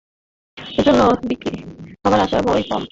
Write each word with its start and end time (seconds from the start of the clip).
এজন্য 0.77 1.01
বিক্রী 1.29 1.55
হবার 2.03 2.19
আশা 2.19 2.37
বড়ই 2.41 2.63
কম। 2.63 2.79